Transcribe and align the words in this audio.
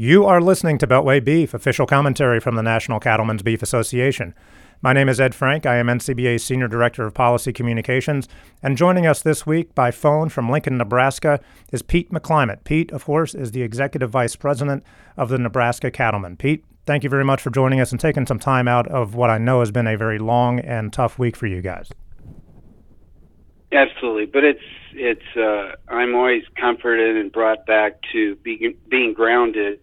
You 0.00 0.26
are 0.26 0.40
listening 0.40 0.78
to 0.78 0.86
Beltway 0.86 1.24
Beef, 1.24 1.54
official 1.54 1.84
commentary 1.84 2.38
from 2.38 2.54
the 2.54 2.62
National 2.62 3.00
Cattlemen's 3.00 3.42
Beef 3.42 3.64
Association. 3.64 4.32
My 4.80 4.92
name 4.92 5.08
is 5.08 5.20
Ed 5.20 5.34
Frank. 5.34 5.66
I 5.66 5.74
am 5.74 5.88
NCBA's 5.88 6.44
Senior 6.44 6.68
Director 6.68 7.04
of 7.04 7.14
Policy 7.14 7.52
Communications. 7.52 8.28
And 8.62 8.76
joining 8.76 9.08
us 9.08 9.22
this 9.22 9.44
week 9.44 9.74
by 9.74 9.90
phone 9.90 10.28
from 10.28 10.48
Lincoln, 10.48 10.78
Nebraska 10.78 11.40
is 11.72 11.82
Pete 11.82 12.12
McClymont. 12.12 12.62
Pete, 12.62 12.92
of 12.92 13.06
course, 13.06 13.34
is 13.34 13.50
the 13.50 13.62
Executive 13.62 14.08
Vice 14.08 14.36
President 14.36 14.84
of 15.16 15.30
the 15.30 15.38
Nebraska 15.38 15.90
Cattlemen. 15.90 16.36
Pete, 16.36 16.64
thank 16.86 17.02
you 17.02 17.10
very 17.10 17.24
much 17.24 17.42
for 17.42 17.50
joining 17.50 17.80
us 17.80 17.90
and 17.90 18.00
taking 18.00 18.24
some 18.24 18.38
time 18.38 18.68
out 18.68 18.86
of 18.86 19.16
what 19.16 19.30
I 19.30 19.38
know 19.38 19.58
has 19.58 19.72
been 19.72 19.88
a 19.88 19.96
very 19.96 20.20
long 20.20 20.60
and 20.60 20.92
tough 20.92 21.18
week 21.18 21.34
for 21.34 21.48
you 21.48 21.60
guys. 21.60 21.90
Absolutely, 23.72 24.26
but 24.26 24.44
it's 24.44 24.62
it's 24.94 25.36
uh, 25.36 25.72
I'm 25.92 26.14
always 26.14 26.44
comforted 26.56 27.16
and 27.16 27.32
brought 27.32 27.66
back 27.66 27.98
to 28.12 28.36
being 28.36 28.74
being 28.88 29.12
grounded 29.12 29.80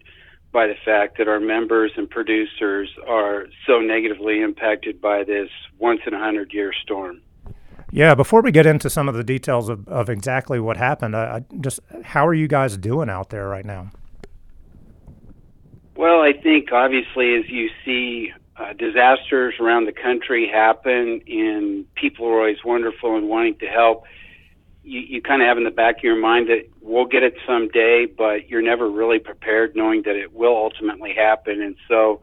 by 0.56 0.68
the 0.68 0.76
fact 0.86 1.18
that 1.18 1.28
our 1.28 1.42
members 1.42 1.92
and 1.98 2.10
producers 2.10 2.90
are 3.06 3.48
so 3.68 3.80
negatively 3.80 4.40
impacted 4.40 5.02
by 5.02 5.22
this 5.22 5.50
once 5.80 6.00
in 6.08 6.14
a 6.14 6.18
hundred 6.18 6.54
year 6.54 6.72
storm. 6.82 7.22
Yeah, 7.92 8.16
before 8.16 8.42
we 8.42 8.54
get 8.54 8.66
into 8.66 8.90
some 8.90 9.10
of 9.10 9.16
the 9.16 9.24
details 9.24 9.68
of, 9.68 9.86
of 9.90 10.10
exactly 10.10 10.62
what 10.62 10.78
happened, 10.78 11.14
just 11.60 11.82
how 12.06 12.26
are 12.26 12.34
you 12.34 12.48
guys 12.48 12.78
doing 12.78 13.10
out 13.10 13.32
there 13.32 13.50
right 13.50 13.66
now? 13.66 13.92
Well, 15.98 16.22
I 16.22 16.32
think 16.32 16.72
obviously 16.72 17.36
as 17.36 17.50
you 17.50 17.70
see 17.84 18.32
uh, 18.56 18.72
disasters 18.72 19.56
around 19.60 19.88
the 19.88 19.92
country 19.92 20.50
happen 20.50 21.22
and 21.28 21.94
people 21.96 22.28
are 22.28 22.40
always 22.40 22.64
wonderful 22.64 23.18
and 23.18 23.28
wanting 23.28 23.58
to 23.60 23.68
help, 23.68 24.06
you, 24.86 25.00
you 25.02 25.22
kind 25.22 25.42
of 25.42 25.48
have 25.48 25.58
in 25.58 25.64
the 25.64 25.72
back 25.72 25.98
of 25.98 26.04
your 26.04 26.16
mind 26.16 26.48
that 26.50 26.70
we'll 26.82 27.06
get 27.06 27.24
it 27.24 27.36
someday, 27.46 28.06
but 28.06 28.50
you're 28.50 28.62
never 28.62 28.90
really 28.90 29.20
prepared 29.20 29.76
knowing 29.76 30.04
that 30.04 30.16
it 30.16 30.34
will 30.34 30.56
ultimately 30.56 31.14
happen. 31.14 31.62
And 31.62 31.76
so 31.88 32.22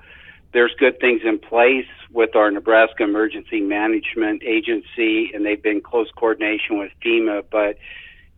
there's 0.52 0.72
good 0.78 1.00
things 1.00 1.22
in 1.24 1.38
place 1.38 1.86
with 2.10 2.36
our 2.36 2.50
Nebraska 2.50 3.02
Emergency 3.02 3.60
Management 3.60 4.42
Agency, 4.44 5.32
and 5.34 5.44
they've 5.44 5.62
been 5.62 5.80
close 5.80 6.10
coordination 6.16 6.78
with 6.78 6.92
FEMA. 7.04 7.42
But 7.50 7.78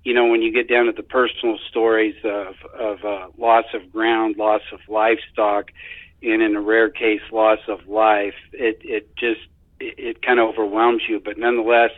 you 0.04 0.12
know, 0.12 0.26
when 0.26 0.42
you 0.42 0.52
get 0.52 0.68
down 0.68 0.86
to 0.86 0.92
the 0.92 1.02
personal 1.02 1.58
stories 1.68 2.16
of 2.24 2.54
of 2.78 3.04
uh, 3.04 3.28
loss 3.38 3.64
of 3.74 3.92
ground, 3.92 4.36
loss 4.36 4.62
of 4.72 4.80
livestock, 4.88 5.70
and 6.22 6.42
in 6.42 6.54
a 6.54 6.60
rare 6.60 6.90
case, 6.90 7.22
loss 7.32 7.60
of 7.68 7.86
life, 7.88 8.34
it 8.52 8.80
it 8.82 9.16
just 9.16 9.40
it, 9.80 9.94
it 9.98 10.22
kind 10.22 10.38
of 10.38 10.48
overwhelms 10.50 11.02
you. 11.08 11.20
But 11.20 11.36
nonetheless, 11.36 11.90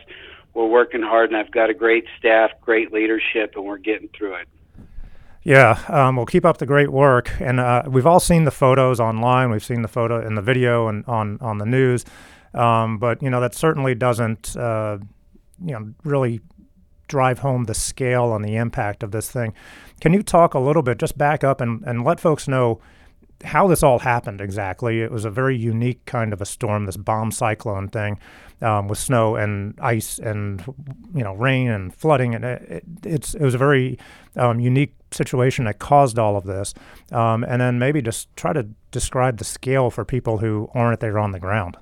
we're 0.57 0.65
working 0.67 1.03
hard, 1.03 1.29
and 1.29 1.37
I've 1.37 1.51
got 1.51 1.69
a 1.69 1.73
great 1.73 2.05
staff, 2.17 2.49
great 2.61 2.91
leadership, 2.91 3.53
and 3.55 3.63
we're 3.63 3.77
getting 3.77 4.09
through 4.09 4.37
it. 4.37 4.47
Yeah, 5.43 5.79
um, 5.87 6.15
we'll 6.15 6.25
keep 6.25 6.45
up 6.45 6.57
the 6.57 6.65
great 6.65 6.89
work, 6.89 7.31
and 7.39 7.59
uh, 7.59 7.83
we've 7.87 8.07
all 8.07 8.19
seen 8.19 8.43
the 8.43 8.51
photos 8.51 8.99
online. 8.99 9.51
We've 9.51 9.63
seen 9.63 9.83
the 9.83 9.87
photo 9.87 10.25
in 10.25 10.33
the 10.33 10.41
video 10.41 10.87
and 10.87 11.05
on 11.05 11.37
on 11.41 11.59
the 11.59 11.65
news, 11.65 12.05
um, 12.55 12.97
but 12.97 13.21
you 13.21 13.29
know 13.29 13.39
that 13.39 13.53
certainly 13.53 13.93
doesn't 13.93 14.57
uh, 14.57 14.97
you 15.63 15.73
know 15.73 15.93
really 16.03 16.41
drive 17.07 17.39
home 17.39 17.65
the 17.65 17.75
scale 17.75 18.33
and 18.35 18.43
the 18.43 18.55
impact 18.55 19.03
of 19.03 19.11
this 19.11 19.29
thing. 19.29 19.53
Can 20.01 20.11
you 20.11 20.23
talk 20.23 20.55
a 20.55 20.59
little 20.59 20.81
bit, 20.81 20.97
just 20.97 21.17
back 21.17 21.43
up 21.43 21.61
and, 21.61 21.83
and 21.83 22.03
let 22.03 22.19
folks 22.19 22.47
know 22.47 22.81
how 23.43 23.67
this 23.67 23.83
all 23.83 23.99
happened 23.99 24.41
exactly. 24.41 25.01
It 25.01 25.11
was 25.11 25.25
a 25.25 25.29
very 25.29 25.55
unique 25.55 26.05
kind 26.05 26.33
of 26.33 26.41
a 26.41 26.45
storm, 26.45 26.85
this 26.85 26.97
bomb 26.97 27.31
cyclone 27.31 27.87
thing, 27.87 28.19
um, 28.61 28.87
with 28.87 28.97
snow 28.97 29.35
and 29.35 29.77
ice 29.79 30.19
and 30.19 30.63
you 31.13 31.23
know 31.23 31.33
rain 31.33 31.69
and 31.69 31.93
flooding, 31.93 32.35
and 32.35 32.45
it, 32.45 32.61
it 32.63 32.83
it's 33.03 33.33
it 33.33 33.43
was 33.43 33.53
a 33.53 33.57
very 33.57 33.99
um, 34.35 34.59
unique 34.59 34.93
situation 35.11 35.65
that 35.65 35.79
caused 35.79 36.19
all 36.19 36.35
of 36.35 36.45
this. 36.45 36.73
Um, 37.11 37.43
and 37.43 37.61
then 37.61 37.79
maybe 37.79 38.01
just 38.01 38.35
try 38.35 38.53
to 38.53 38.67
describe 38.91 39.37
the 39.37 39.45
scale 39.45 39.89
for 39.89 40.03
people 40.03 40.39
who 40.39 40.69
aren't 40.73 40.99
there 40.99 41.19
on 41.19 41.31
the 41.31 41.39
ground. 41.39 41.77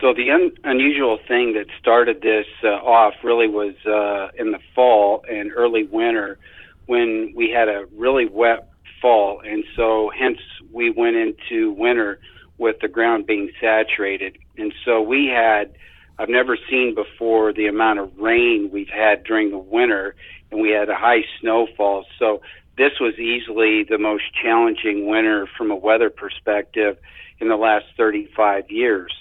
So 0.00 0.12
the 0.12 0.30
un- 0.30 0.52
unusual 0.64 1.18
thing 1.26 1.54
that 1.54 1.66
started 1.80 2.20
this 2.20 2.46
uh, 2.62 2.68
off 2.68 3.14
really 3.24 3.48
was 3.48 3.74
uh, 3.86 4.28
in 4.38 4.52
the 4.52 4.58
fall 4.74 5.24
and 5.28 5.50
early 5.54 5.84
winter 5.84 6.38
when 6.84 7.32
we 7.34 7.50
had 7.50 7.68
a 7.68 7.86
really 7.96 8.26
wet 8.26 8.68
fall, 9.00 9.40
and 9.44 9.64
so 9.74 10.10
hence 10.16 10.38
we 10.72 10.90
went 10.90 11.16
into 11.16 11.72
winter 11.86 12.18
with 12.58 12.76
the 12.80 12.88
ground 12.88 13.26
being 13.26 13.50
saturated. 13.60 14.36
And 14.58 14.72
so 14.84 15.00
we 15.00 15.26
had, 15.26 15.72
I've 16.18 16.28
never 16.28 16.56
seen 16.68 16.94
before 16.94 17.52
the 17.52 17.66
amount 17.66 18.00
of 18.00 18.18
rain 18.18 18.70
we've 18.72 18.88
had 18.88 19.22
during 19.22 19.50
the 19.50 19.58
winter, 19.58 20.16
and 20.50 20.60
we 20.60 20.70
had 20.70 20.88
a 20.88 20.96
high 20.96 21.24
snowfall. 21.40 22.04
So 22.18 22.40
this 22.76 22.92
was 23.00 23.14
easily 23.18 23.84
the 23.84 23.98
most 23.98 24.24
challenging 24.42 25.06
winter 25.06 25.46
from 25.56 25.70
a 25.70 25.76
weather 25.76 26.10
perspective 26.10 26.96
in 27.38 27.48
the 27.48 27.56
last 27.56 27.86
35 27.96 28.70
years. 28.70 29.12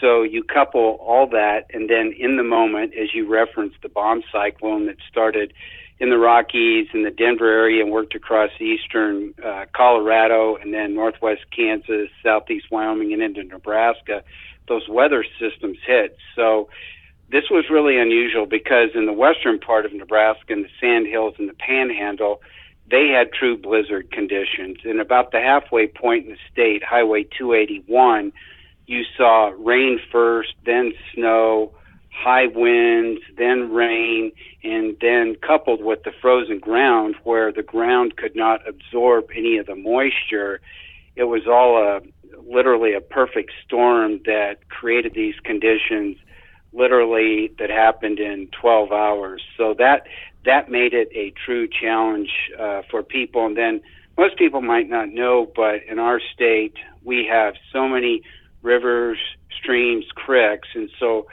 So 0.00 0.22
you 0.22 0.42
couple 0.42 0.98
all 1.00 1.28
that, 1.28 1.66
and 1.72 1.88
then 1.88 2.14
in 2.18 2.36
the 2.38 2.42
moment, 2.42 2.94
as 2.94 3.14
you 3.14 3.28
referenced, 3.28 3.76
the 3.82 3.88
bomb 3.90 4.22
cyclone 4.32 4.86
that 4.86 4.96
started 5.08 5.52
in 6.00 6.08
the 6.08 6.18
Rockies 6.18 6.88
and 6.94 7.04
the 7.04 7.10
Denver 7.10 7.46
area 7.46 7.82
and 7.82 7.92
worked 7.92 8.14
across 8.14 8.50
eastern 8.58 9.34
uh, 9.44 9.66
Colorado 9.74 10.56
and 10.56 10.72
then 10.72 10.94
northwest 10.94 11.42
Kansas, 11.54 12.08
southeast 12.22 12.66
Wyoming, 12.70 13.12
and 13.12 13.22
into 13.22 13.44
Nebraska, 13.44 14.24
those 14.66 14.88
weather 14.88 15.24
systems 15.38 15.76
hit. 15.86 16.16
So 16.34 16.70
this 17.30 17.44
was 17.50 17.66
really 17.70 17.98
unusual 17.98 18.46
because 18.46 18.90
in 18.94 19.04
the 19.04 19.12
western 19.12 19.58
part 19.58 19.84
of 19.84 19.92
Nebraska, 19.92 20.54
in 20.54 20.62
the 20.62 20.70
Sandhills 20.80 21.34
and 21.38 21.48
the 21.48 21.54
Panhandle, 21.54 22.40
they 22.90 23.08
had 23.08 23.32
true 23.32 23.58
blizzard 23.58 24.10
conditions. 24.10 24.78
And 24.84 25.00
about 25.00 25.32
the 25.32 25.40
halfway 25.40 25.86
point 25.86 26.24
in 26.24 26.32
the 26.32 26.38
state, 26.50 26.82
Highway 26.82 27.24
281, 27.24 28.32
you 28.86 29.02
saw 29.16 29.52
rain 29.58 30.00
first, 30.10 30.54
then 30.64 30.92
snow, 31.14 31.72
high 32.10 32.46
winds, 32.46 33.20
then 33.36 33.72
rain, 33.72 34.32
and 34.62 34.96
then 35.00 35.36
coupled 35.36 35.82
with 35.82 36.02
the 36.04 36.12
frozen 36.20 36.58
ground 36.58 37.14
where 37.24 37.52
the 37.52 37.62
ground 37.62 38.16
could 38.16 38.36
not 38.36 38.60
absorb 38.68 39.28
any 39.34 39.56
of 39.58 39.66
the 39.66 39.76
moisture, 39.76 40.60
it 41.16 41.24
was 41.24 41.46
all 41.46 41.78
a 41.78 42.00
literally 42.46 42.94
a 42.94 43.00
perfect 43.00 43.52
storm 43.64 44.20
that 44.24 44.68
created 44.68 45.14
these 45.14 45.34
conditions 45.44 46.16
literally 46.72 47.52
that 47.58 47.70
happened 47.70 48.18
in 48.18 48.48
12 48.60 48.92
hours. 48.92 49.42
So 49.56 49.74
that 49.78 50.06
that 50.44 50.70
made 50.70 50.94
it 50.94 51.08
a 51.14 51.32
true 51.44 51.68
challenge 51.68 52.30
uh, 52.58 52.82
for 52.90 53.02
people. 53.02 53.44
And 53.46 53.56
then 53.56 53.80
most 54.16 54.38
people 54.38 54.62
might 54.62 54.88
not 54.88 55.10
know, 55.10 55.50
but 55.54 55.82
in 55.88 55.98
our 55.98 56.20
state 56.34 56.74
we 57.04 57.26
have 57.30 57.54
so 57.72 57.88
many 57.88 58.22
rivers, 58.62 59.18
streams, 59.58 60.06
creeks, 60.14 60.68
and 60.74 60.90
so 60.98 61.26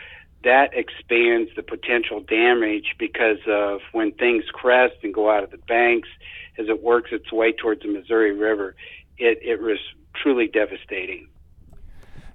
that 0.44 0.70
expands 0.74 1.52
the 1.56 1.64
potential 1.64 2.22
damage 2.22 2.96
because 3.00 3.40
of 3.48 3.82
when 3.92 4.12
things 4.12 4.46
crest 4.54 4.96
and 5.04 5.14
go 5.14 5.30
out 5.30 5.44
of 5.44 5.52
the 5.52 5.58
banks 5.58 6.10
as 6.58 6.68
it 6.70 6.84
works 6.84 7.10
its 7.12 7.32
way 7.32 7.52
towards 7.52 7.82
the 7.82 7.88
Missouri 7.88 8.32
River, 8.32 8.76
it, 9.18 9.40
it 9.42 9.62
was 9.62 9.80
truly 10.16 10.48
devastating. 10.48 11.28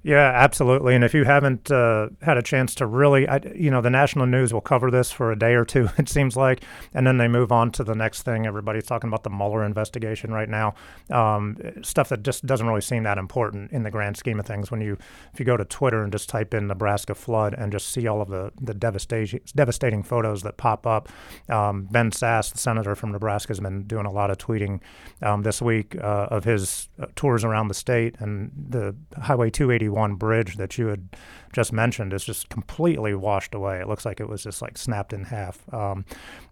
Yeah, 0.05 0.33
absolutely. 0.35 0.97
And 0.97 1.05
if 1.05 1.15
you 1.15 1.25
haven't 1.25 1.71
uh, 1.71 2.09
had 2.23 2.37
a 2.37 2.43
chance 2.43 2.75
to 2.77 2.87
really, 2.87 3.29
I, 3.29 3.41
you 3.55 3.71
know, 3.71 3.81
the 3.81 3.91
national 3.91 4.27
news 4.27 4.53
will 4.53 4.61
cover 4.61 4.91
this 4.91 5.13
for 5.13 5.31
a 5.31 5.39
day 5.39 5.55
or 5.55 5.65
two, 5.65 5.89
it 5.99 6.09
seems 6.09 6.37
like, 6.37 6.65
and 6.93 7.07
then 7.07 7.19
they 7.19 7.29
move 7.29 7.53
on 7.53 7.71
to 7.73 7.85
the 7.85 7.95
next 7.95 8.23
thing. 8.23 8.45
Everybody's 8.45 8.85
talking 8.85 9.07
about 9.07 9.23
the 9.23 9.31
Mueller 9.31 9.65
investigation 9.65 10.33
right 10.33 10.49
now, 10.49 10.75
um, 11.11 11.57
stuff 11.83 12.09
that 12.09 12.25
just 12.25 12.45
doesn't 12.47 12.67
really 12.67 12.81
seem 12.81 13.05
that 13.05 13.17
important 13.17 13.71
in 13.71 13.85
the 13.85 13.91
grand 13.93 14.17
scheme 14.17 14.41
of 14.41 14.47
things. 14.47 14.73
When 14.73 14.81
you, 14.81 14.99
if 15.33 15.39
you 15.39 15.47
go 15.47 15.57
to 15.57 15.65
Twitter 15.65 16.03
and 16.03 16.11
just 16.11 16.29
type 16.29 16.53
in 16.53 16.67
Nebraska 16.67 17.15
flood 17.15 17.55
and 17.55 17.71
just 17.71 17.89
see 17.89 18.09
all 18.09 18.21
of 18.21 18.29
the 18.29 18.51
the 18.61 18.75
devastation 18.75 19.41
devastating 19.55 20.03
photos 20.03 20.43
that 20.43 20.57
pop 20.57 20.87
up. 20.87 21.09
Um, 21.49 21.84
ben 21.91 22.11
Sasse, 22.11 22.53
the 22.53 22.59
senator 22.59 22.95
from 22.95 23.13
Nebraska, 23.13 23.51
has 23.51 23.61
been 23.61 23.84
doing 23.84 24.07
a 24.07 24.11
lot 24.11 24.31
of 24.31 24.39
tweeting 24.39 24.81
um, 25.23 25.43
this 25.43 25.63
week 25.63 25.97
uh, 25.97 26.27
of 26.31 26.45
his 26.45 26.89
uh, 27.01 27.07
tours 27.15 27.45
around 27.45 27.69
the 27.69 27.75
state 27.75 28.16
and 28.19 28.51
the 28.69 28.95
Highway 29.21 29.51
281 29.51 29.91
one 29.92 30.15
bridge 30.15 30.56
that 30.56 30.78
you 30.78 30.86
had 30.89 31.09
just 31.53 31.72
mentioned 31.72 32.12
is 32.12 32.24
just 32.24 32.48
completely 32.48 33.15
washed 33.15 33.54
away. 33.54 33.80
It 33.80 33.89
looks 33.89 34.04
like 34.04 34.21
it 34.21 34.28
was 34.28 34.42
just 34.42 34.62
like 34.62 34.77
snapped 34.78 35.12
in 35.12 35.24
half, 35.24 35.62
um, 35.72 36.04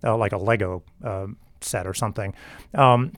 uh, 0.05 0.17
like 0.17 0.33
a 0.33 0.39
Lego 0.39 0.83
uh, 1.05 1.27
set 1.61 1.87
or 1.87 1.95
something. 1.95 2.35
Um, 2.75 3.13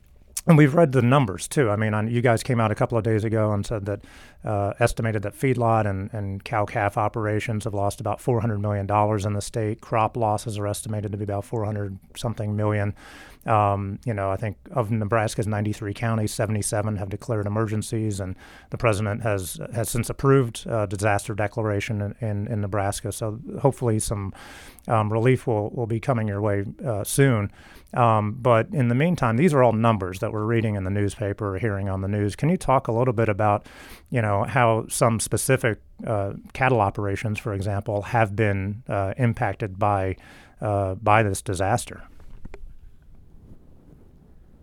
and 0.46 0.58
we've 0.58 0.74
read 0.74 0.90
the 0.92 1.02
numbers 1.02 1.46
too. 1.46 1.70
I 1.70 1.76
mean, 1.76 1.94
on, 1.94 2.10
you 2.10 2.20
guys 2.20 2.42
came 2.42 2.60
out 2.60 2.72
a 2.72 2.74
couple 2.74 2.98
of 2.98 3.04
days 3.04 3.22
ago 3.22 3.52
and 3.52 3.64
said 3.64 3.86
that 3.86 4.00
uh, 4.44 4.72
estimated 4.80 5.22
that 5.22 5.34
feedlot 5.34 5.86
and, 5.86 6.12
and 6.12 6.42
cow 6.42 6.64
calf 6.64 6.98
operations 6.98 7.64
have 7.64 7.74
lost 7.74 8.00
about 8.00 8.18
$400 8.18 8.60
million 8.60 8.86
in 9.26 9.32
the 9.34 9.40
state. 9.40 9.80
Crop 9.80 10.16
losses 10.16 10.58
are 10.58 10.66
estimated 10.66 11.12
to 11.12 11.18
be 11.18 11.24
about 11.24 11.44
400 11.44 11.96
something 12.16 12.56
million. 12.56 12.94
Um, 13.46 13.98
you 14.04 14.14
know, 14.14 14.30
I 14.30 14.36
think 14.36 14.56
of 14.70 14.90
Nebraska's 14.90 15.46
93 15.46 15.94
counties, 15.94 16.32
77 16.32 16.96
have 16.96 17.08
declared 17.08 17.46
emergencies, 17.46 18.20
and 18.20 18.36
the 18.70 18.78
president 18.78 19.22
has 19.22 19.60
has 19.74 19.88
since 19.88 20.08
approved 20.08 20.66
a 20.66 20.86
disaster 20.86 21.34
declaration 21.34 22.00
in, 22.00 22.28
in, 22.28 22.46
in 22.46 22.60
Nebraska. 22.60 23.10
So 23.10 23.40
hopefully, 23.60 23.98
some 23.98 24.32
um, 24.88 25.12
relief 25.12 25.46
will, 25.46 25.70
will 25.70 25.86
be 25.86 26.00
coming 26.00 26.28
your 26.28 26.40
way 26.40 26.64
uh, 26.84 27.04
soon. 27.04 27.50
Um, 27.94 28.32
but 28.32 28.68
in 28.72 28.88
the 28.88 28.94
meantime, 28.94 29.36
these 29.36 29.52
are 29.52 29.62
all 29.62 29.72
numbers 29.72 30.20
that 30.20 30.32
we're 30.32 30.44
reading 30.44 30.76
in 30.76 30.84
the 30.84 30.90
newspaper 30.90 31.54
or 31.54 31.58
hearing 31.58 31.88
on 31.88 32.00
the 32.00 32.08
news. 32.08 32.34
Can 32.34 32.48
you 32.48 32.56
talk 32.56 32.88
a 32.88 32.92
little 32.92 33.12
bit 33.12 33.28
about, 33.28 33.66
you 34.10 34.22
know, 34.22 34.44
how 34.44 34.86
some 34.88 35.20
specific 35.20 35.80
uh, 36.06 36.32
cattle 36.52 36.80
operations, 36.80 37.38
for 37.38 37.52
example, 37.52 38.02
have 38.02 38.34
been 38.34 38.82
uh, 38.88 39.12
impacted 39.18 39.78
by 39.78 40.16
uh, 40.60 40.94
by 40.94 41.22
this 41.22 41.42
disaster? 41.42 42.02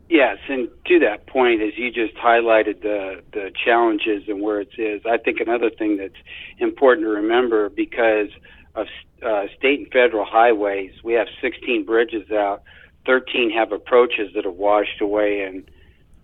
Yes, 0.10 0.38
and 0.50 0.70
to 0.88 1.00
that 1.00 1.28
point, 1.28 1.62
as 1.62 1.78
you 1.78 1.92
just 1.92 2.16
highlighted 2.16 2.82
the 2.82 3.22
the 3.32 3.52
challenges 3.64 4.24
and 4.28 4.42
where 4.42 4.62
it 4.62 4.70
is, 4.78 5.02
I 5.06 5.18
think 5.18 5.40
another 5.40 5.70
thing 5.70 5.98
that's 5.98 6.18
important 6.58 7.06
to 7.06 7.10
remember 7.12 7.70
because 7.70 8.30
of 8.76 8.88
uh, 9.24 9.44
state 9.58 9.80
and 9.80 9.88
federal 9.92 10.26
highways, 10.26 10.92
we 11.04 11.14
have 11.14 11.28
16 11.42 11.86
bridges 11.86 12.32
out 12.32 12.64
13 13.06 13.50
have 13.52 13.72
approaches 13.72 14.32
that 14.36 14.46
have 14.46 14.56
washed 14.56 15.02
away 15.02 15.42
and 15.42 15.70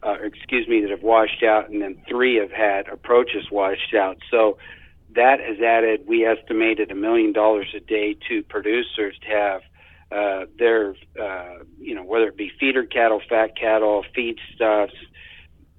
uh, 0.04 0.16
excuse 0.24 0.68
me 0.68 0.82
that 0.82 0.90
have 0.90 1.02
washed 1.04 1.44
out 1.44 1.70
and 1.70 1.82
then 1.82 1.98
three 2.08 2.36
have 2.36 2.52
had 2.52 2.88
approaches 2.88 3.50
washed 3.52 3.94
out. 3.96 4.18
So 4.30 4.58
that 5.16 5.40
has 5.40 5.60
added 5.60 6.06
we 6.08 6.26
estimated 6.26 6.92
a 6.92 6.96
million 6.96 7.34
dollars 7.34 7.68
a 7.76 7.80
day 7.80 8.16
to 8.30 8.44
producers 8.44 9.16
to 9.22 9.28
have 9.28 9.62
uh, 10.12 10.46
their 10.58 10.96
uh, 11.20 11.60
you 11.80 11.96
know 11.96 12.04
whether 12.04 12.28
it 12.28 12.38
be 12.38 12.52
feeder 12.60 12.86
cattle 12.86 13.22
fat 13.28 13.58
cattle 13.58 14.04
feedstuffs 14.16 14.94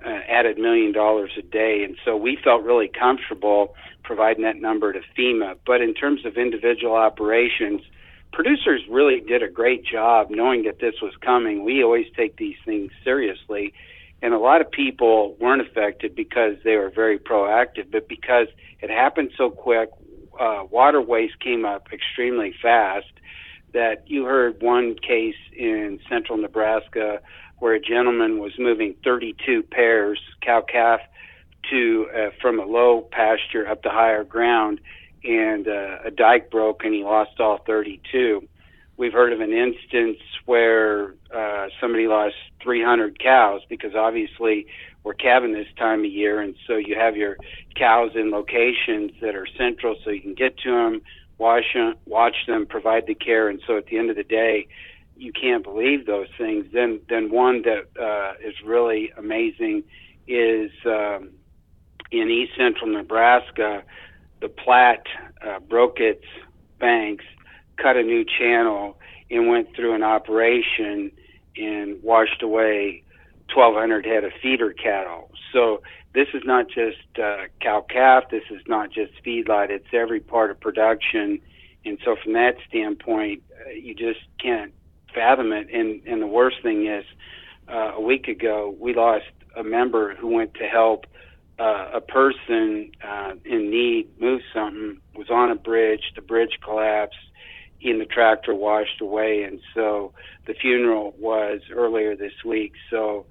uh, 0.05 0.08
added 0.28 0.58
million 0.58 0.93
dollars 0.93 1.31
a 1.38 1.43
day 1.43 1.82
and 1.84 1.96
so 2.05 2.17
we 2.17 2.38
felt 2.43 2.62
really 2.62 2.88
comfortable 2.88 3.75
providing 4.02 4.43
that 4.43 4.56
number 4.56 4.93
to 4.93 5.00
FEMA 5.19 5.56
but 5.67 5.81
in 5.81 5.94
terms 5.94 6.25
of 6.25 6.37
individual 6.37 6.94
operations 6.94 7.82
producers 8.37 8.82
really 8.90 9.20
did 9.20 9.43
a 9.43 9.49
great 9.49 9.82
job 9.82 10.28
knowing 10.31 10.64
that 10.64 10.78
this 10.78 10.94
was 11.00 11.14
coming. 11.23 11.64
We 11.64 11.82
always 11.82 12.06
take 12.14 12.37
these 12.37 12.56
things 12.67 12.93
seriously. 13.02 13.73
And 14.20 14.34
a 14.34 14.38
lot 14.38 14.61
of 14.61 14.70
people 14.70 15.37
weren't 15.40 15.62
affected 15.62 16.14
because 16.14 16.56
they 16.62 16.76
were 16.76 16.90
very 16.90 17.19
proactive, 17.19 17.90
but 17.90 18.08
because 18.08 18.49
it 18.81 18.90
happened 18.90 19.31
so 19.38 19.49
quick, 19.49 19.88
uh, 20.38 20.64
waterways 20.70 21.31
came 21.40 21.64
up 21.64 21.88
extremely 21.93 22.55
fast. 22.61 23.06
That 23.76 24.05
you 24.06 24.25
heard 24.25 24.62
one 24.62 24.94
case 24.94 25.37
in 25.55 26.00
central 26.08 26.38
Nebraska 26.38 27.20
where 27.58 27.75
a 27.75 27.81
gentleman 27.81 28.38
was 28.38 28.52
moving 28.58 28.94
32 29.05 29.64
pairs 29.64 30.19
cow 30.40 30.62
calf 30.62 31.00
to 31.70 32.06
uh, 32.17 32.31
from 32.40 32.58
a 32.58 32.64
low 32.64 33.06
pasture 33.12 33.69
up 33.69 33.82
to 33.82 33.90
higher 33.90 34.25
ground 34.25 34.81
and 35.25 35.69
uh, 35.69 35.99
a 36.06 36.11
dike 36.11 36.50
broke 36.50 36.84
and 36.84 36.94
he 36.94 37.05
lost 37.05 37.38
all 37.38 37.58
32. 37.67 38.49
We've 38.96 39.12
heard 39.12 39.34
of 39.34 39.40
an 39.40 39.52
instance 39.52 40.20
where 40.46 41.14
uh, 41.34 41.67
somebody 41.78 42.06
lost 42.06 42.37
300 42.62 43.19
cows 43.19 43.61
because 43.69 43.94
obviously 43.94 44.69
we're 45.05 45.12
calving 45.12 45.52
this 45.52 45.69
time 45.76 46.00
of 46.00 46.11
year, 46.11 46.40
and 46.40 46.55
so 46.67 46.76
you 46.76 46.96
have 46.99 47.14
your 47.14 47.37
cows 47.75 48.12
in 48.14 48.31
locations 48.31 49.12
that 49.20 49.37
are 49.37 49.46
central 49.58 49.96
so 50.02 50.08
you 50.08 50.23
can 50.23 50.34
get 50.34 50.56
to 50.61 50.70
them, 50.70 51.02
them, 51.38 51.94
watch 52.06 52.37
them, 52.47 52.67
provide 52.67 53.06
the 53.06 53.15
care, 53.15 53.49
and 53.49 53.61
so 53.67 53.77
at 53.77 53.87
the 53.87 53.99
end 53.99 54.11
of 54.11 54.17
the 54.17 54.25
day, 54.25 54.69
you 55.17 55.33
can't 55.33 55.65
believe 55.65 56.06
those 56.06 56.29
things. 56.37 56.67
Then, 56.73 57.00
then 57.09 57.31
one 57.31 57.62
that 57.62 57.87
uh, 58.00 58.35
is 58.47 58.55
really 58.65 59.12
amazing 59.17 59.85
is 60.29 60.71
um, 60.85 61.31
in 62.11 62.31
east 62.31 62.53
central 62.56 62.91
Nebraska 62.91 63.83
the 64.41 64.49
Platte 64.49 65.06
uh, 65.47 65.61
broke 65.61 65.99
its 65.99 66.25
banks, 66.79 67.25
cut 67.77 67.97
a 67.97 68.03
new 68.03 68.25
channel, 68.25 68.99
and 69.31 69.49
went 69.49 69.75
through 69.75 69.94
an 69.94 70.03
operation 70.03 71.11
and 71.56 72.03
washed 72.03 72.43
away 72.43 73.03
1,200 73.55 74.05
head 74.05 74.25
of 74.25 74.33
feeder 74.43 74.73
cattle. 74.73 75.31
So 75.53 75.83
this 76.15 76.29
is 76.35 76.43
not 76.45 76.69
just 76.69 76.99
uh, 77.23 77.45
cow 77.61 77.85
calf. 77.89 78.25
This 78.31 78.45
is 78.51 78.63
not 78.67 78.91
just 78.91 79.13
feedlot. 79.25 79.71
It's 79.71 79.87
every 79.93 80.21
part 80.21 80.51
of 80.51 80.61
production. 80.61 81.41
And 81.85 81.99
so 82.05 82.17
from 82.23 82.33
that 82.33 82.57
standpoint, 82.69 83.43
uh, 83.67 83.71
you 83.71 83.95
just 83.95 84.21
can't 84.43 84.73
fathom 85.15 85.53
it. 85.53 85.69
And 85.73 86.03
and 86.07 86.21
the 86.21 86.27
worst 86.27 86.63
thing 86.63 86.87
is, 86.87 87.05
uh, 87.69 87.93
a 87.95 88.01
week 88.01 88.29
ago 88.29 88.75
we 88.79 88.95
lost 88.95 89.27
a 89.57 89.63
member 89.63 90.15
who 90.15 90.29
went 90.29 90.55
to 90.55 90.65
help 90.65 91.07
uh, 91.59 91.91
a 91.95 92.01
person 92.01 92.91
uh, 93.03 93.33
in 93.45 93.71
need 93.71 94.09
move 94.21 94.43
something, 94.53 95.01
was 95.15 95.31
on 95.31 95.51
a 95.51 95.55
bridge, 95.55 96.13
the 96.15 96.21
bridge 96.21 96.59
collapsed, 96.63 97.17
he 97.79 97.91
and 97.91 98.01
the 98.01 98.07
tractor 98.07 98.55
washed 98.55 99.01
away, 99.01 99.43
and 99.43 99.61
so 99.75 100.13
the 100.47 100.55
funeral 100.55 101.15
was 101.19 101.61
earlier 101.71 102.17
this 102.17 102.33
week. 102.45 102.73
So, 102.91 103.27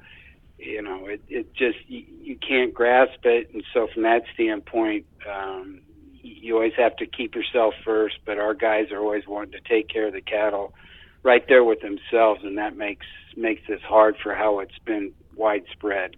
you 0.57 0.81
know, 0.81 1.05
it, 1.07 1.21
it 1.27 1.53
just, 1.53 1.77
you, 1.87 2.05
you 2.21 2.37
can't 2.37 2.73
grasp 2.73 3.25
it. 3.25 3.51
And 3.53 3.63
so, 3.73 3.87
from 3.93 4.03
that 4.03 4.23
standpoint, 4.33 5.05
um, 5.29 5.81
you 6.21 6.55
always 6.55 6.73
have 6.77 6.95
to 6.97 7.05
keep 7.05 7.35
yourself 7.35 7.73
first, 7.83 8.17
but 8.25 8.37
our 8.37 8.53
guys 8.53 8.91
are 8.91 8.99
always 8.99 9.27
wanting 9.27 9.51
to 9.51 9.69
take 9.69 9.89
care 9.89 10.07
of 10.07 10.13
the 10.13 10.21
cattle 10.21 10.73
right 11.23 11.45
there 11.47 11.63
with 11.63 11.81
themselves, 11.81 12.41
and 12.43 12.57
that 12.57 12.77
makes 12.77 13.05
makes 13.35 13.61
this 13.67 13.81
hard 13.81 14.15
for 14.21 14.33
how 14.33 14.59
it's 14.59 14.77
been 14.85 15.11
widespread. 15.35 16.15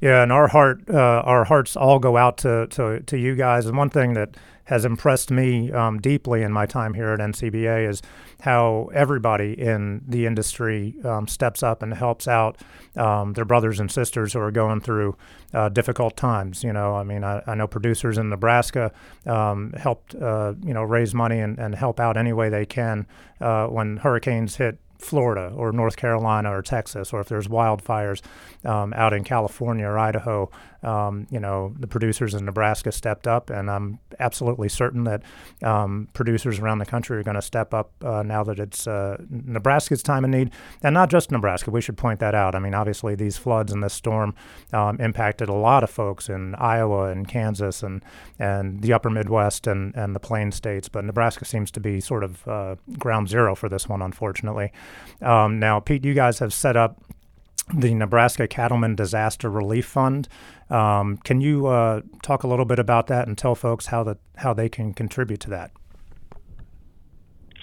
Yeah, 0.00 0.22
and 0.22 0.32
our 0.32 0.48
heart, 0.48 0.82
uh, 0.88 1.22
our 1.24 1.44
hearts 1.44 1.76
all 1.76 1.98
go 1.98 2.16
out 2.16 2.38
to, 2.38 2.66
to, 2.68 3.00
to 3.00 3.18
you 3.18 3.36
guys. 3.36 3.66
And 3.66 3.76
one 3.76 3.90
thing 3.90 4.14
that 4.14 4.36
has 4.70 4.84
impressed 4.84 5.32
me 5.32 5.72
um, 5.72 6.00
deeply 6.00 6.42
in 6.42 6.52
my 6.52 6.64
time 6.64 6.94
here 6.94 7.08
at 7.08 7.18
NCBA 7.18 7.88
is 7.88 8.00
how 8.42 8.88
everybody 8.94 9.52
in 9.60 10.00
the 10.06 10.26
industry 10.26 10.94
um, 11.04 11.26
steps 11.26 11.64
up 11.64 11.82
and 11.82 11.92
helps 11.92 12.28
out 12.28 12.56
um, 12.94 13.32
their 13.32 13.44
brothers 13.44 13.80
and 13.80 13.90
sisters 13.90 14.32
who 14.32 14.38
are 14.38 14.52
going 14.52 14.80
through 14.80 15.16
uh, 15.52 15.68
difficult 15.70 16.16
times. 16.16 16.62
You 16.62 16.72
know, 16.72 16.94
I 16.94 17.02
mean, 17.02 17.24
I, 17.24 17.42
I 17.48 17.56
know 17.56 17.66
producers 17.66 18.16
in 18.16 18.28
Nebraska 18.28 18.92
um, 19.26 19.72
helped, 19.72 20.14
uh, 20.14 20.54
you 20.64 20.72
know, 20.72 20.84
raise 20.84 21.14
money 21.14 21.40
and, 21.40 21.58
and 21.58 21.74
help 21.74 21.98
out 21.98 22.16
any 22.16 22.32
way 22.32 22.48
they 22.48 22.64
can 22.64 23.08
uh, 23.40 23.66
when 23.66 23.96
hurricanes 23.96 24.54
hit 24.54 24.78
Florida 25.00 25.52
or 25.56 25.72
North 25.72 25.96
Carolina 25.96 26.56
or 26.56 26.62
Texas, 26.62 27.12
or 27.12 27.20
if 27.20 27.28
there's 27.28 27.48
wildfires 27.48 28.20
um, 28.64 28.92
out 28.92 29.12
in 29.12 29.24
California 29.24 29.86
or 29.86 29.98
Idaho, 29.98 30.50
um, 30.82 31.26
you 31.30 31.40
know, 31.40 31.74
the 31.78 31.86
producers 31.86 32.34
in 32.34 32.44
Nebraska 32.44 32.92
stepped 32.92 33.26
up, 33.26 33.50
and 33.50 33.70
I'm 33.70 33.98
absolutely 34.18 34.68
certain 34.68 35.04
that 35.04 35.22
um, 35.62 36.08
producers 36.12 36.58
around 36.58 36.78
the 36.78 36.86
country 36.86 37.18
are 37.18 37.22
going 37.22 37.34
to 37.34 37.42
step 37.42 37.74
up 37.74 37.92
uh, 38.02 38.22
now 38.22 38.42
that 38.44 38.58
it's 38.58 38.86
uh, 38.86 39.18
Nebraska's 39.28 40.02
time 40.02 40.24
of 40.24 40.30
need, 40.30 40.50
and 40.82 40.94
not 40.94 41.10
just 41.10 41.30
Nebraska. 41.30 41.70
We 41.70 41.80
should 41.80 41.96
point 41.96 42.20
that 42.20 42.34
out. 42.34 42.54
I 42.54 42.58
mean, 42.58 42.74
obviously, 42.74 43.14
these 43.14 43.36
floods 43.36 43.72
and 43.72 43.82
this 43.82 43.94
storm 43.94 44.34
um, 44.72 45.00
impacted 45.00 45.48
a 45.48 45.54
lot 45.54 45.84
of 45.84 45.90
folks 45.90 46.28
in 46.28 46.54
Iowa 46.56 47.10
and 47.10 47.28
Kansas 47.28 47.82
and 47.82 48.02
and 48.38 48.82
the 48.82 48.92
Upper 48.92 49.10
Midwest 49.10 49.66
and 49.66 49.94
and 49.94 50.14
the 50.14 50.20
Plain 50.20 50.52
states, 50.52 50.88
but 50.88 51.04
Nebraska 51.04 51.44
seems 51.44 51.70
to 51.72 51.80
be 51.80 52.00
sort 52.00 52.24
of 52.24 52.46
uh, 52.48 52.76
ground 52.98 53.28
zero 53.28 53.54
for 53.54 53.68
this 53.68 53.88
one, 53.88 54.02
unfortunately. 54.02 54.72
Um, 55.20 55.58
now, 55.58 55.80
Pete, 55.80 56.04
you 56.04 56.14
guys 56.14 56.38
have 56.38 56.52
set 56.52 56.76
up 56.76 57.02
the 57.74 57.94
Nebraska 57.94 58.48
Cattlemen 58.48 58.96
Disaster 58.96 59.50
Relief 59.50 59.86
Fund. 59.86 60.28
Um, 60.68 61.16
can 61.18 61.40
you 61.40 61.66
uh, 61.66 62.00
talk 62.22 62.42
a 62.42 62.46
little 62.46 62.64
bit 62.64 62.78
about 62.78 63.08
that 63.08 63.28
and 63.28 63.36
tell 63.36 63.54
folks 63.54 63.86
how 63.86 64.02
that 64.04 64.18
how 64.36 64.54
they 64.54 64.68
can 64.68 64.94
contribute 64.94 65.40
to 65.40 65.50
that? 65.50 65.72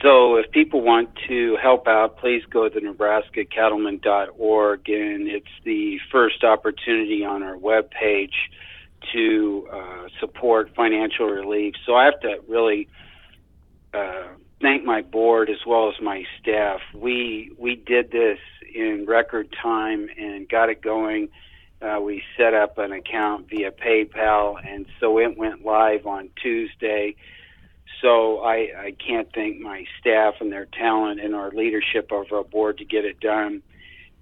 So, 0.01 0.35
if 0.35 0.51
people 0.51 0.81
want 0.81 1.09
to 1.27 1.57
help 1.61 1.87
out, 1.87 2.17
please 2.17 2.43
go 2.49 2.69
to 2.69 2.79
nebraskacattlemen.org, 2.79 4.89
and 4.89 5.27
it's 5.27 5.47
the 5.63 5.99
first 6.11 6.43
opportunity 6.43 7.25
on 7.25 7.41
our 7.41 7.57
web 7.57 7.89
page 7.89 8.35
to 9.13 9.67
uh, 9.71 10.07
support 10.19 10.75
financial 10.75 11.25
relief. 11.25 11.73
So, 11.85 11.95
I 11.95 12.05
have 12.05 12.19
to 12.19 12.41
really 12.47 12.87
uh, 13.91 14.27
thank 14.61 14.83
my 14.83 15.01
board 15.01 15.49
as 15.49 15.65
well 15.65 15.89
as 15.89 15.95
my 16.01 16.25
staff. 16.39 16.79
We 16.93 17.51
we 17.57 17.75
did 17.75 18.11
this 18.11 18.37
in 18.77 19.05
record 19.05 19.53
time 19.61 20.09
and 20.17 20.47
got 20.47 20.69
it 20.69 20.81
going. 20.81 21.29
Uh, 21.81 21.99
we 22.01 22.23
set 22.37 22.53
up 22.53 22.77
an 22.77 22.91
account 22.91 23.49
via 23.49 23.71
PayPal, 23.71 24.55
and 24.65 24.85
so 24.99 25.19
it 25.19 25.37
went 25.37 25.65
live 25.65 26.05
on 26.05 26.29
Tuesday. 26.41 27.15
So 28.01 28.39
I, 28.39 28.69
I 28.77 28.95
can't 29.05 29.27
thank 29.33 29.59
my 29.59 29.85
staff 29.99 30.35
and 30.39 30.51
their 30.51 30.65
talent 30.65 31.19
and 31.19 31.35
our 31.35 31.51
leadership 31.51 32.11
of 32.11 32.31
our 32.31 32.43
board 32.43 32.77
to 32.79 32.85
get 32.85 33.05
it 33.05 33.19
done. 33.19 33.61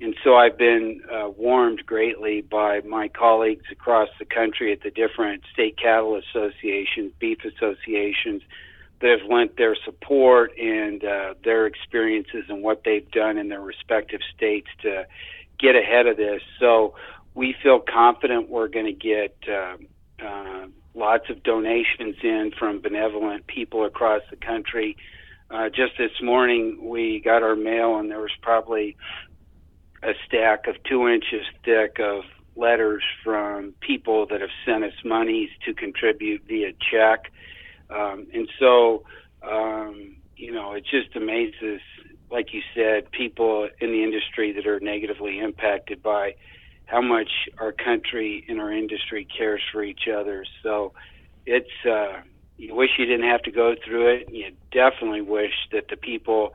And 0.01 0.15
so 0.23 0.35
I've 0.35 0.57
been 0.57 1.01
uh, 1.11 1.29
warmed 1.29 1.85
greatly 1.85 2.41
by 2.41 2.81
my 2.81 3.07
colleagues 3.07 3.65
across 3.71 4.09
the 4.19 4.25
country 4.25 4.73
at 4.73 4.81
the 4.81 4.91
different 4.91 5.43
state 5.53 5.77
cattle 5.77 6.15
associations, 6.17 7.13
beef 7.19 7.39
associations, 7.45 8.41
that 9.01 9.19
have 9.19 9.29
lent 9.29 9.57
their 9.57 9.75
support 9.83 10.57
and 10.57 11.03
uh, 11.03 11.33
their 11.43 11.65
experiences 11.65 12.45
and 12.49 12.63
what 12.63 12.83
they've 12.85 13.09
done 13.11 13.37
in 13.37 13.49
their 13.49 13.61
respective 13.61 14.21
states 14.35 14.67
to 14.81 15.05
get 15.59 15.75
ahead 15.75 16.07
of 16.07 16.17
this. 16.17 16.41
So 16.59 16.95
we 17.33 17.55
feel 17.61 17.79
confident 17.79 18.49
we're 18.49 18.69
going 18.69 18.85
to 18.85 18.93
get 18.93 19.35
uh, 19.47 19.77
uh, 20.25 20.67
lots 20.93 21.29
of 21.29 21.43
donations 21.43 22.15
in 22.23 22.51
from 22.57 22.79
benevolent 22.81 23.45
people 23.47 23.85
across 23.85 24.21
the 24.29 24.37
country. 24.37 24.97
Uh, 25.51 25.69
just 25.69 25.97
this 25.97 26.11
morning, 26.21 26.89
we 26.89 27.21
got 27.23 27.43
our 27.43 27.55
mail, 27.55 27.97
and 27.97 28.09
there 28.09 28.21
was 28.21 28.31
probably 28.41 28.95
a 30.01 30.13
stack 30.25 30.67
of 30.67 30.75
two 30.83 31.07
inches 31.07 31.45
thick 31.63 31.99
of 31.99 32.23
letters 32.55 33.03
from 33.23 33.73
people 33.81 34.25
that 34.27 34.41
have 34.41 34.49
sent 34.65 34.83
us 34.83 34.93
monies 35.03 35.49
to 35.65 35.73
contribute 35.73 36.43
via 36.47 36.71
check. 36.91 37.31
Um, 37.89 38.27
and 38.33 38.47
so, 38.59 39.03
um, 39.47 40.17
you 40.35 40.51
know, 40.51 40.73
it 40.73 40.85
just 40.89 41.15
amazes, 41.15 41.81
like 42.31 42.53
you 42.53 42.61
said, 42.75 43.11
people 43.11 43.69
in 43.79 43.91
the 43.91 44.03
industry 44.03 44.51
that 44.53 44.67
are 44.67 44.79
negatively 44.79 45.39
impacted 45.39 46.01
by 46.01 46.35
how 46.85 47.01
much 47.01 47.29
our 47.59 47.71
country 47.71 48.43
and 48.47 48.59
our 48.59 48.71
industry 48.71 49.27
cares 49.37 49.61
for 49.71 49.83
each 49.83 50.07
other. 50.13 50.45
So 50.61 50.93
it's, 51.45 51.67
uh, 51.89 52.21
you 52.57 52.75
wish 52.75 52.91
you 52.97 53.05
didn't 53.05 53.29
have 53.29 53.41
to 53.43 53.51
go 53.51 53.75
through 53.85 54.15
it. 54.15 54.29
You 54.31 54.51
definitely 54.71 55.21
wish 55.21 55.53
that 55.71 55.85
the 55.89 55.97
people, 55.97 56.53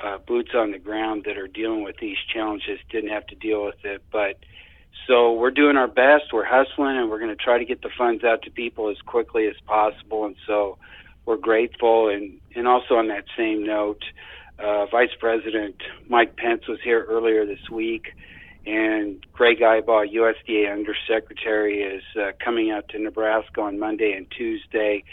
uh, 0.00 0.18
boots 0.26 0.50
on 0.54 0.72
the 0.72 0.78
ground 0.78 1.24
that 1.26 1.38
are 1.38 1.48
dealing 1.48 1.84
with 1.84 1.96
these 2.00 2.16
challenges 2.32 2.78
didn't 2.90 3.10
have 3.10 3.26
to 3.28 3.34
deal 3.36 3.64
with 3.64 3.84
it. 3.84 4.02
But 4.10 4.38
so 5.06 5.32
we're 5.32 5.50
doing 5.50 5.76
our 5.76 5.88
best. 5.88 6.32
We're 6.32 6.44
hustling, 6.44 6.96
and 6.96 7.10
we're 7.10 7.18
going 7.18 7.36
to 7.36 7.42
try 7.42 7.58
to 7.58 7.64
get 7.64 7.82
the 7.82 7.90
funds 7.96 8.24
out 8.24 8.42
to 8.42 8.50
people 8.50 8.88
as 8.90 8.98
quickly 9.04 9.46
as 9.46 9.56
possible. 9.66 10.24
And 10.24 10.36
so 10.46 10.78
we're 11.26 11.36
grateful. 11.36 12.08
And 12.08 12.38
and 12.54 12.68
also 12.68 12.94
on 12.94 13.08
that 13.08 13.24
same 13.36 13.64
note, 13.64 14.02
uh, 14.58 14.86
Vice 14.86 15.14
President 15.18 15.76
Mike 16.08 16.36
Pence 16.36 16.68
was 16.68 16.78
here 16.82 17.04
earlier 17.08 17.44
this 17.46 17.70
week, 17.70 18.14
and 18.66 19.24
Greg 19.32 19.58
Ibach, 19.58 20.12
USDA 20.14 20.72
Undersecretary, 20.72 21.82
is 21.82 22.02
uh, 22.16 22.32
coming 22.42 22.70
out 22.70 22.88
to 22.90 22.98
Nebraska 22.98 23.60
on 23.60 23.78
Monday 23.78 24.12
and 24.12 24.30
Tuesday 24.30 25.04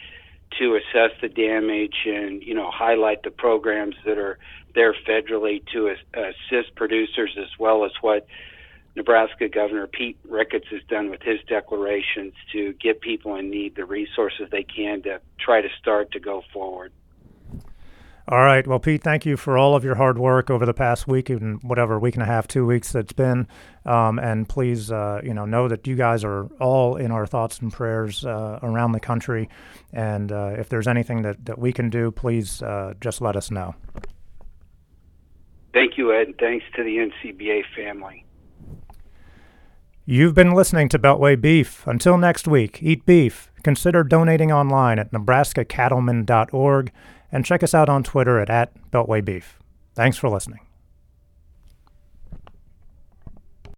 to 0.58 0.76
assess 0.76 1.12
the 1.22 1.30
damage 1.30 2.06
and 2.06 2.42
you 2.44 2.54
know 2.54 2.70
highlight 2.72 3.24
the 3.24 3.32
programs 3.32 3.96
that 4.06 4.18
are 4.18 4.38
there 4.76 4.94
federally 5.08 5.64
to 5.74 5.96
assist 6.14 6.76
producers 6.76 7.36
as 7.40 7.50
well 7.58 7.86
as 7.86 7.92
what 8.02 8.28
Nebraska 9.00 9.48
Governor 9.48 9.88
Pete 9.88 10.18
Ricketts 10.28 10.68
has 10.72 10.82
done 10.90 11.10
with 11.10 11.22
his 11.22 11.40
declarations 11.48 12.34
to 12.52 12.74
give 12.74 13.00
people 13.00 13.36
in 13.36 13.50
need 13.50 13.76
the 13.78 13.86
resources 13.86 14.50
they 14.52 14.64
can 14.64 15.02
to 15.04 15.22
try 15.40 15.62
to 15.62 15.70
start 15.80 16.12
to 16.12 16.20
go 16.20 16.44
forward. 16.52 16.92
All 18.28 18.44
right. 18.44 18.68
Well, 18.68 18.80
Pete, 18.80 19.02
thank 19.02 19.26
you 19.26 19.38
for 19.38 19.58
all 19.58 19.74
of 19.74 19.86
your 19.86 19.96
hard 19.96 20.20
work 20.20 20.50
over 20.50 20.66
the 20.66 20.74
past 20.74 21.08
week 21.08 21.30
and 21.30 21.64
whatever 21.64 21.98
week 21.98 22.16
and 22.16 22.22
a 22.22 22.26
half, 22.26 22.46
two 22.46 22.66
weeks 22.66 22.92
that's 22.92 23.14
been. 23.14 23.48
Um, 23.86 24.20
and 24.20 24.50
please, 24.50 24.92
uh, 24.92 25.22
you 25.24 25.34
know, 25.34 25.46
know 25.46 25.70
that 25.70 25.88
you 25.88 25.96
guys 25.96 26.26
are 26.26 26.48
all 26.60 26.98
in 26.98 27.10
our 27.10 27.26
thoughts 27.26 27.60
and 27.60 27.72
prayers 27.72 28.26
uh, 28.26 28.60
around 28.62 28.92
the 28.92 29.00
country. 29.00 29.48
And 29.94 30.30
uh, 30.34 30.56
if 30.58 30.68
there's 30.68 30.90
anything 30.90 31.22
that, 31.22 31.46
that 31.46 31.58
we 31.58 31.72
can 31.72 31.90
do, 31.90 32.12
please 32.12 32.62
uh, 32.62 32.96
just 33.00 33.22
let 33.22 33.38
us 33.38 33.50
know. 33.50 33.76
Thank 35.74 35.98
you, 35.98 36.14
Ed. 36.14 36.28
And 36.28 36.38
thanks 36.38 36.66
to 36.76 36.84
the 36.84 36.98
NCBA 36.98 37.62
family. 37.78 38.26
You've 40.12 40.34
been 40.34 40.56
listening 40.56 40.90
to 40.90 40.98
Beltway 40.98 41.40
Beef. 41.40 41.86
Until 41.86 42.18
next 42.18 42.48
week, 42.48 42.82
eat 42.82 43.06
beef. 43.06 43.52
Consider 43.62 44.04
donating 44.04 44.52
online 44.52 44.98
at 44.98 45.12
nebraskacattlemen.org 45.12 46.92
and 47.32 47.46
check 47.46 47.62
us 47.62 47.76
out 47.76 47.90
on 47.90 48.02
Twitter 48.02 48.40
at, 48.40 48.50
at 48.50 48.74
Beltway 48.90 49.24
Beef. 49.24 49.60
Thanks 49.94 50.18
for 50.18 50.28
listening. 50.28 50.62